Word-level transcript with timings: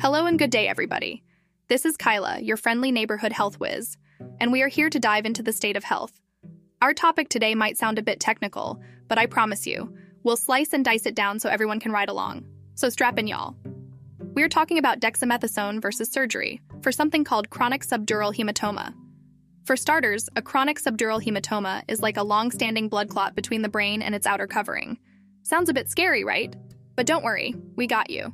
Hello 0.00 0.24
and 0.24 0.38
good 0.38 0.48
day, 0.48 0.66
everybody. 0.66 1.22
This 1.68 1.84
is 1.84 1.98
Kyla, 1.98 2.40
your 2.40 2.56
friendly 2.56 2.90
neighborhood 2.90 3.32
health 3.32 3.60
whiz, 3.60 3.98
and 4.40 4.50
we 4.50 4.62
are 4.62 4.68
here 4.68 4.88
to 4.88 4.98
dive 4.98 5.26
into 5.26 5.42
the 5.42 5.52
state 5.52 5.76
of 5.76 5.84
health. 5.84 6.22
Our 6.80 6.94
topic 6.94 7.28
today 7.28 7.54
might 7.54 7.76
sound 7.76 7.98
a 7.98 8.02
bit 8.02 8.18
technical, 8.18 8.80
but 9.08 9.18
I 9.18 9.26
promise 9.26 9.66
you, 9.66 9.94
we'll 10.22 10.38
slice 10.38 10.72
and 10.72 10.82
dice 10.82 11.04
it 11.04 11.14
down 11.14 11.38
so 11.38 11.50
everyone 11.50 11.80
can 11.80 11.92
ride 11.92 12.08
along. 12.08 12.46
So 12.76 12.88
strap 12.88 13.18
in, 13.18 13.26
y'all. 13.26 13.54
We're 14.18 14.48
talking 14.48 14.78
about 14.78 15.00
dexamethasone 15.00 15.82
versus 15.82 16.10
surgery 16.10 16.62
for 16.80 16.92
something 16.92 17.22
called 17.22 17.50
chronic 17.50 17.84
subdural 17.84 18.34
hematoma. 18.34 18.94
For 19.64 19.76
starters, 19.76 20.30
a 20.34 20.40
chronic 20.40 20.80
subdural 20.80 21.22
hematoma 21.22 21.82
is 21.88 22.00
like 22.00 22.16
a 22.16 22.22
long 22.22 22.52
standing 22.52 22.88
blood 22.88 23.10
clot 23.10 23.34
between 23.34 23.60
the 23.60 23.68
brain 23.68 24.00
and 24.00 24.14
its 24.14 24.26
outer 24.26 24.46
covering. 24.46 24.98
Sounds 25.42 25.68
a 25.68 25.74
bit 25.74 25.90
scary, 25.90 26.24
right? 26.24 26.56
But 26.96 27.04
don't 27.04 27.22
worry, 27.22 27.54
we 27.76 27.86
got 27.86 28.08
you. 28.08 28.32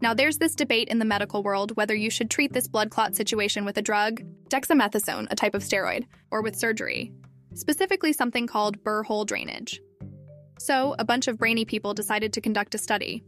Now, 0.00 0.14
there's 0.14 0.38
this 0.38 0.54
debate 0.54 0.88
in 0.88 0.98
the 0.98 1.04
medical 1.04 1.42
world 1.42 1.76
whether 1.76 1.94
you 1.94 2.10
should 2.10 2.30
treat 2.30 2.52
this 2.52 2.68
blood 2.68 2.90
clot 2.90 3.16
situation 3.16 3.64
with 3.64 3.78
a 3.78 3.82
drug, 3.82 4.22
dexamethasone, 4.48 5.26
a 5.30 5.36
type 5.36 5.54
of 5.54 5.62
steroid, 5.62 6.06
or 6.30 6.40
with 6.40 6.56
surgery, 6.56 7.12
specifically 7.54 8.12
something 8.12 8.46
called 8.46 8.82
burr 8.84 9.02
hole 9.02 9.24
drainage. 9.24 9.80
So, 10.58 10.94
a 10.98 11.04
bunch 11.04 11.26
of 11.26 11.38
brainy 11.38 11.64
people 11.64 11.94
decided 11.94 12.32
to 12.32 12.40
conduct 12.40 12.74
a 12.74 12.78
study. 12.78 13.24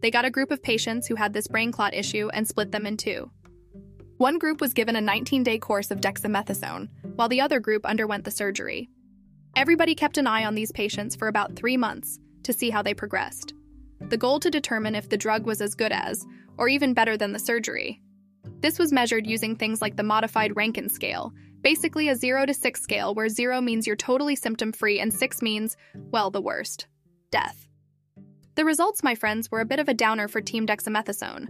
They 0.00 0.10
got 0.10 0.24
a 0.24 0.30
group 0.30 0.50
of 0.50 0.62
patients 0.62 1.06
who 1.06 1.14
had 1.14 1.32
this 1.32 1.48
brain 1.48 1.72
clot 1.72 1.94
issue 1.94 2.28
and 2.32 2.46
split 2.46 2.72
them 2.72 2.86
in 2.86 2.96
two. 2.96 3.30
One 4.16 4.38
group 4.38 4.60
was 4.60 4.74
given 4.74 4.96
a 4.96 5.00
19 5.00 5.44
day 5.44 5.58
course 5.58 5.92
of 5.92 6.00
dexamethasone, 6.00 6.88
while 7.14 7.28
the 7.28 7.40
other 7.40 7.60
group 7.60 7.86
underwent 7.86 8.24
the 8.24 8.32
surgery. 8.32 8.90
Everybody 9.54 9.94
kept 9.94 10.18
an 10.18 10.26
eye 10.26 10.44
on 10.44 10.54
these 10.54 10.72
patients 10.72 11.16
for 11.16 11.28
about 11.28 11.54
three 11.56 11.76
months 11.76 12.18
to 12.42 12.52
see 12.52 12.70
how 12.70 12.82
they 12.82 12.94
progressed. 12.94 13.54
The 14.00 14.16
goal 14.16 14.40
to 14.40 14.50
determine 14.50 14.94
if 14.94 15.08
the 15.08 15.16
drug 15.16 15.44
was 15.44 15.60
as 15.60 15.74
good 15.74 15.92
as, 15.92 16.26
or 16.56 16.68
even 16.68 16.94
better 16.94 17.16
than 17.16 17.32
the 17.32 17.38
surgery. 17.38 18.00
This 18.60 18.78
was 18.78 18.92
measured 18.92 19.26
using 19.26 19.54
things 19.54 19.82
like 19.82 19.96
the 19.96 20.02
modified 20.02 20.56
Rankin 20.56 20.88
scale, 20.88 21.32
basically 21.60 22.08
a 22.08 22.16
0 22.16 22.46
to 22.46 22.54
6 22.54 22.80
scale 22.80 23.14
where 23.14 23.28
0 23.28 23.60
means 23.60 23.86
you're 23.86 23.96
totally 23.96 24.36
symptom 24.36 24.72
free 24.72 25.00
and 25.00 25.12
6 25.12 25.42
means, 25.42 25.76
well, 25.94 26.30
the 26.30 26.40
worst 26.40 26.86
death. 27.30 27.66
The 28.54 28.64
results, 28.64 29.02
my 29.02 29.14
friends, 29.14 29.50
were 29.50 29.60
a 29.60 29.66
bit 29.66 29.78
of 29.78 29.88
a 29.88 29.94
downer 29.94 30.26
for 30.26 30.40
Team 30.40 30.66
Dexamethasone. 30.66 31.48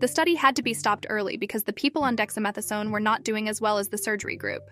The 0.00 0.08
study 0.08 0.34
had 0.34 0.56
to 0.56 0.62
be 0.62 0.74
stopped 0.74 1.06
early 1.08 1.36
because 1.36 1.64
the 1.64 1.72
people 1.72 2.02
on 2.02 2.16
dexamethasone 2.16 2.90
were 2.90 3.00
not 3.00 3.22
doing 3.22 3.48
as 3.48 3.60
well 3.60 3.78
as 3.78 3.88
the 3.88 3.98
surgery 3.98 4.36
group. 4.36 4.62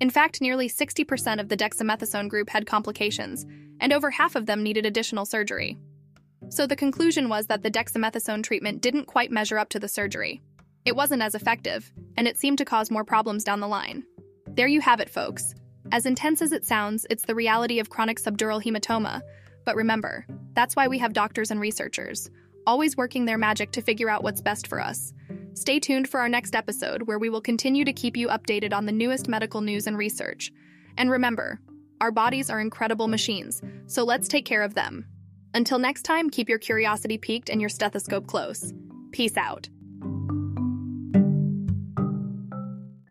In 0.00 0.10
fact, 0.10 0.40
nearly 0.40 0.68
60% 0.68 1.40
of 1.40 1.48
the 1.48 1.56
dexamethasone 1.56 2.28
group 2.28 2.48
had 2.48 2.66
complications, 2.66 3.44
and 3.80 3.92
over 3.92 4.10
half 4.10 4.36
of 4.36 4.46
them 4.46 4.62
needed 4.62 4.86
additional 4.86 5.26
surgery. 5.26 5.76
So 6.50 6.66
the 6.66 6.76
conclusion 6.76 7.28
was 7.28 7.46
that 7.46 7.62
the 7.62 7.70
dexamethasone 7.70 8.42
treatment 8.42 8.80
didn't 8.80 9.06
quite 9.06 9.30
measure 9.30 9.58
up 9.58 9.68
to 9.70 9.78
the 9.78 9.88
surgery. 9.88 10.40
It 10.84 10.96
wasn't 10.96 11.22
as 11.22 11.34
effective, 11.34 11.92
and 12.16 12.26
it 12.26 12.38
seemed 12.38 12.58
to 12.58 12.64
cause 12.64 12.90
more 12.90 13.04
problems 13.04 13.44
down 13.44 13.60
the 13.60 13.68
line. 13.68 14.04
There 14.46 14.66
you 14.66 14.80
have 14.80 15.00
it, 15.00 15.10
folks. 15.10 15.54
As 15.92 16.06
intense 16.06 16.42
as 16.42 16.52
it 16.52 16.66
sounds, 16.66 17.06
it's 17.10 17.24
the 17.24 17.34
reality 17.34 17.78
of 17.78 17.90
chronic 17.90 18.20
subdural 18.20 18.62
hematoma. 18.62 19.20
But 19.64 19.76
remember, 19.76 20.26
that's 20.54 20.74
why 20.74 20.88
we 20.88 20.98
have 20.98 21.12
doctors 21.12 21.50
and 21.50 21.60
researchers 21.60 22.30
always 22.68 22.98
working 22.98 23.24
their 23.24 23.38
magic 23.38 23.72
to 23.72 23.80
figure 23.80 24.10
out 24.10 24.22
what's 24.22 24.42
best 24.42 24.66
for 24.66 24.78
us. 24.78 25.14
Stay 25.54 25.80
tuned 25.80 26.06
for 26.06 26.20
our 26.20 26.28
next 26.28 26.54
episode, 26.54 27.02
where 27.02 27.18
we 27.18 27.30
will 27.30 27.40
continue 27.40 27.82
to 27.82 27.94
keep 27.94 28.14
you 28.14 28.28
updated 28.28 28.74
on 28.74 28.84
the 28.84 28.92
newest 28.92 29.26
medical 29.26 29.62
news 29.62 29.86
and 29.86 29.96
research. 29.96 30.52
And 30.98 31.10
remember, 31.10 31.60
our 32.02 32.12
bodies 32.12 32.50
are 32.50 32.60
incredible 32.60 33.08
machines, 33.08 33.62
so 33.86 34.04
let's 34.04 34.28
take 34.28 34.44
care 34.44 34.62
of 34.62 34.74
them. 34.74 35.06
Until 35.58 35.80
next 35.80 36.02
time, 36.02 36.30
keep 36.30 36.48
your 36.48 36.60
curiosity 36.60 37.18
piqued 37.18 37.50
and 37.50 37.60
your 37.60 37.68
stethoscope 37.68 38.28
close. 38.28 38.72
Peace 39.10 39.36
out. 39.36 39.68